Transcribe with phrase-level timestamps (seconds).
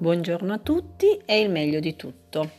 [0.00, 2.52] Buongiorno a tutti e il meglio di tutto.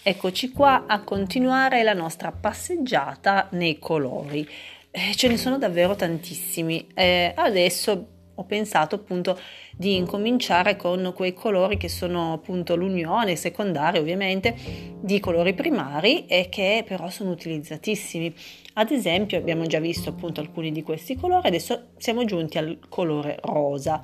[0.00, 4.48] Eccoci qua a continuare la nostra passeggiata nei colori.
[4.92, 6.86] Eh, ce ne sono davvero tantissimi.
[6.94, 8.06] Eh, adesso
[8.36, 9.36] ho pensato appunto
[9.76, 14.54] di incominciare con quei colori che sono appunto l'unione secondaria ovviamente
[15.00, 18.32] di colori primari e che però sono utilizzatissimi.
[18.74, 23.36] Ad esempio abbiamo già visto appunto alcuni di questi colori, adesso siamo giunti al colore
[23.42, 24.00] rosa.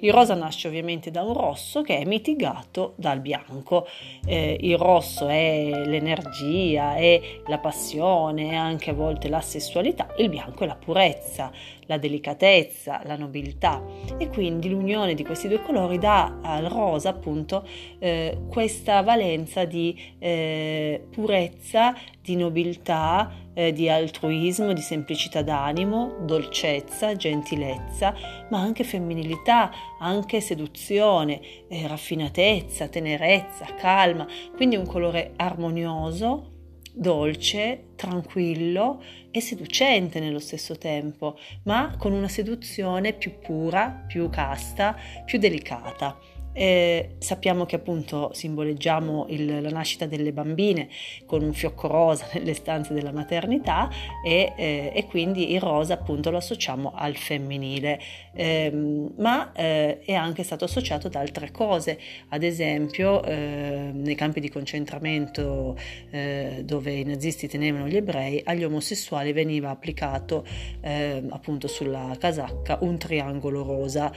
[0.00, 3.86] Il rosa nasce ovviamente da un rosso che è mitigato dal bianco.
[4.24, 10.28] Eh, il rosso è l'energia, è la passione, è anche a volte la sessualità, il
[10.28, 11.50] bianco è la purezza,
[11.86, 13.82] la delicatezza, la nobiltà
[14.18, 17.66] e quindi l'unione di questi due colori dà al rosa appunto
[17.98, 27.16] eh, questa valenza di eh, purezza, di nobiltà, eh, di altruismo, di semplicità d'animo, dolcezza,
[27.16, 28.14] gentilezza,
[28.50, 36.52] ma anche femminilità, anche seduzione, eh, raffinatezza, tenerezza, calma, quindi un colore armonioso,
[36.94, 44.96] dolce, tranquillo e seducente nello stesso tempo, ma con una seduzione più pura, più casta,
[45.24, 46.16] più delicata.
[46.58, 50.88] Eh, sappiamo che appunto simboleggiamo il, la nascita delle bambine
[51.24, 53.88] con un fiocco rosa nelle stanze della maternità
[54.24, 58.00] e, eh, e quindi il rosa appunto lo associamo al femminile,
[58.34, 58.72] eh,
[59.18, 61.96] ma è anche stato associato ad altre cose,
[62.30, 65.76] ad esempio eh, nei campi di concentramento
[66.10, 70.44] eh, dove i nazisti tenevano gli ebrei, agli omosessuali veniva applicato
[71.30, 74.10] appunto sulla casacca un triangolo rosa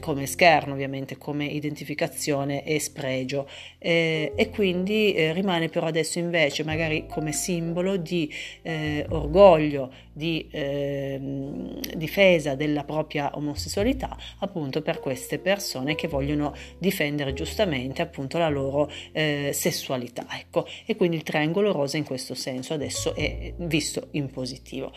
[0.00, 3.48] come scherno ovviamente come identificazione e spregio.
[3.78, 10.46] Eh, e quindi eh, rimane però adesso invece magari come simbolo di eh, orgoglio, di
[10.50, 18.48] ehm, difesa della propria omosessualità appunto per queste persone che vogliono difendere giustamente appunto la
[18.48, 20.66] loro eh, sessualità ecco.
[20.86, 24.92] E quindi il triangolo rosa in questo senso adesso è visto in positivo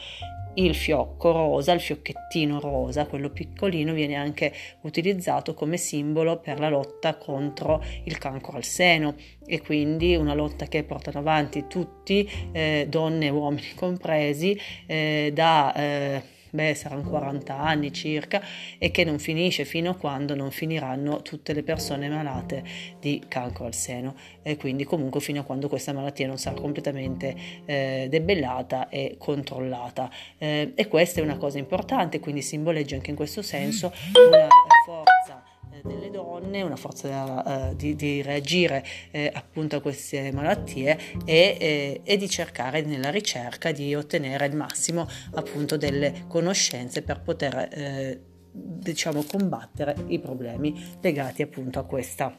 [0.55, 6.69] il fiocco rosa, il fiocchettino rosa, quello piccolino, viene anche utilizzato come simbolo per la
[6.69, 9.15] lotta contro il cancro al seno.
[9.45, 16.33] E quindi una lotta che portano avanti tutti, eh, donne e uomini compresi, eh, da...
[16.55, 18.41] Eh, beh, saranno 40 anni circa,
[18.77, 22.63] e che non finisce fino a quando non finiranno tutte le persone malate
[22.99, 24.15] di cancro al seno.
[24.41, 30.09] E quindi comunque fino a quando questa malattia non sarà completamente eh, debellata e controllata.
[30.37, 34.47] Eh, e questa è una cosa importante, quindi simboleggia anche in questo senso una
[34.85, 35.44] forza
[35.85, 42.01] delle donne, una forza uh, di, di, reagire eh, appunto a queste malattie e, eh,
[42.03, 48.21] e, di cercare nella ricerca di ottenere il massimo appunto delle conoscenze per poter eh,
[48.51, 52.33] diciamo combattere i problemi legati appunto a questa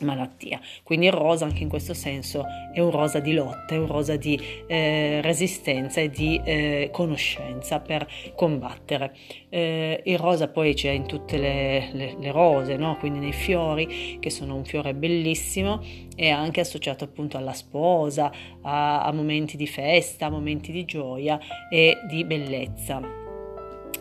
[0.00, 0.60] malattia.
[0.82, 4.16] Quindi il rosa anche in questo senso è un rosa di lotta, è un rosa
[4.16, 9.14] di eh, resistenza e di eh, conoscenza per combattere.
[9.48, 12.96] Eh, il rosa poi c'è in tutte le, le, le rose, no?
[12.98, 15.82] quindi nei fiori, che sono un fiore bellissimo
[16.14, 18.32] e anche associato appunto alla sposa,
[18.62, 21.38] a, a momenti di festa, a momenti di gioia
[21.70, 23.25] e di bellezza.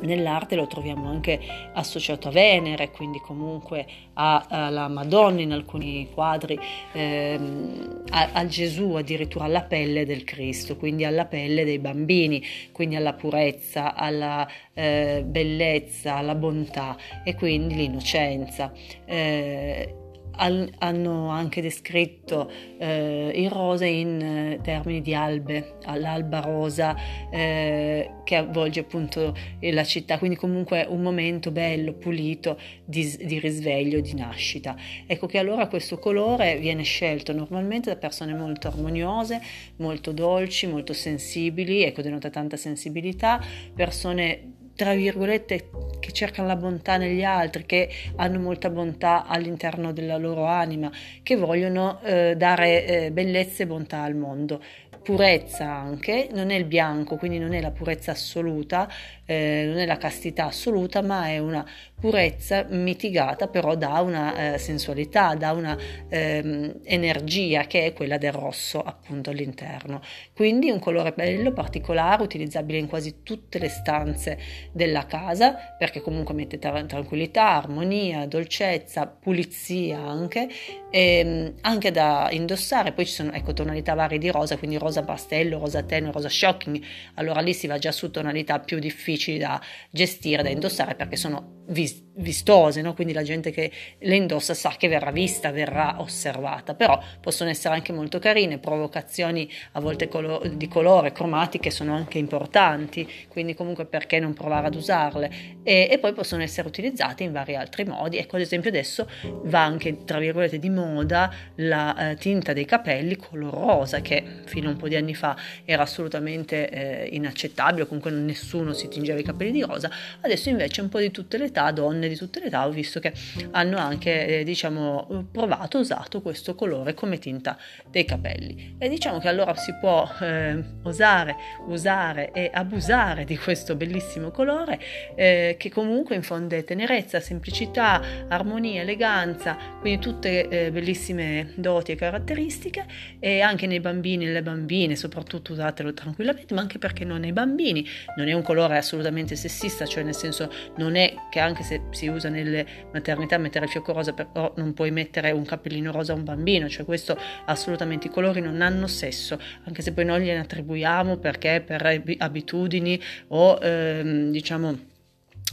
[0.01, 1.39] Nell'arte lo troviamo anche
[1.73, 6.57] associato a Venere, quindi comunque alla Madonna in alcuni quadri,
[6.93, 12.41] ehm, a, Gesù addirittura alla pelle del Cristo, quindi alla pelle dei bambini,
[12.71, 18.71] quindi alla purezza, alla eh, bellezza, alla bontà e quindi l'innocenza.
[19.05, 19.95] Eh,
[20.37, 26.95] hanno anche descritto eh, il rosa in eh, termini di albe, l'alba rosa
[27.29, 34.01] eh, che avvolge appunto la città, quindi comunque un momento bello, pulito di, di, risveglio,
[34.01, 34.75] di nascita.
[35.05, 39.41] Ecco che allora questo colore viene scelto normalmente da persone molto armoniose,
[39.77, 43.41] molto dolci, molto sensibili, ecco denota tanta sensibilità,
[43.73, 45.69] persone tra virgolette,
[45.99, 50.91] che cercano la bontà negli altri, che hanno molta bontà all'interno della loro anima,
[51.23, 54.61] che vogliono eh, dare eh, bellezza e bontà al mondo.
[55.01, 58.89] Purezza anche, non è il bianco, quindi non è la purezza assoluta,
[59.25, 61.65] eh, non è la castità assoluta, ma è una
[61.99, 65.77] purezza mitigata però da una eh, sensualità, da una
[66.07, 70.01] ehm, energia che è quella del rosso appunto all'interno.
[70.33, 74.37] Quindi un colore bello, particolare, utilizzabile in quasi tutte le stanze
[74.71, 80.47] della casa perché comunque mette tra- tranquillità, armonia, dolcezza, pulizia anche,
[80.91, 82.91] e, ehm, anche da indossare.
[82.91, 86.79] Poi ci sono ecco, tonalità varie di rosa, quindi rosa pastello, rosa tenue, rosa shocking,
[87.15, 91.63] allora lì si va già su tonalità più difficili da gestire, da indossare perché sono
[91.67, 92.93] vis- vistose, no?
[92.93, 97.73] quindi la gente che le indossa sa che verrà vista, verrà osservata, però possono essere
[97.73, 103.85] anche molto carine, provocazioni a volte colo- di colore, cromatiche sono anche importanti, quindi comunque
[103.85, 105.31] perché non provare ad usarle?
[105.63, 109.09] E, e poi possono essere utilizzate in vari altri modi, ecco ad esempio adesso
[109.43, 114.69] va anche tra virgolette di moda la eh, tinta dei capelli color rosa che fino
[114.69, 115.35] a un po' di anni fa
[115.65, 119.89] era assolutamente eh, inaccettabile, comunque nessuno si tingeva i capelli di rosa,
[120.21, 122.99] adesso invece un po' di tutte le età, donne di tutte le età, ho visto
[122.99, 123.13] che
[123.51, 127.57] hanno anche, eh, diciamo, provato, usato questo colore come tinta
[127.89, 128.75] dei capelli.
[128.77, 131.35] E diciamo che allora si può eh, osare,
[131.67, 134.79] usare e abusare di questo bellissimo colore
[135.15, 142.85] eh, che comunque infonde tenerezza, semplicità, armonia, eleganza, quindi tutte eh, bellissime doti e caratteristiche
[143.19, 147.33] e anche nei bambini e le bambine, soprattutto usatelo tranquillamente, ma anche perché non nei
[147.33, 147.85] bambini,
[148.17, 152.07] non è un colore assolutamente sessista, cioè nel senso non è che anche se si
[152.07, 156.15] usa nelle maternità mettere il fiocco rosa, però non puoi mettere un cappellino rosa a
[156.15, 160.39] un bambino, cioè questo assolutamente i colori non hanno sesso, anche se poi noi gliene
[160.39, 164.93] attribuiamo perché per abitudini o ehm, diciamo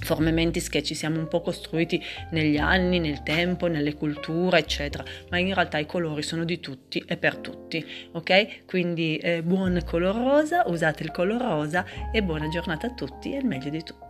[0.00, 5.04] forme mentis che ci siamo un po' costruiti negli anni, nel tempo, nelle culture, eccetera,
[5.30, 8.64] ma in realtà i colori sono di tutti e per tutti, ok?
[8.66, 13.38] Quindi eh, buon color rosa, usate il color rosa e buona giornata a tutti e
[13.38, 14.01] il meglio di tutto.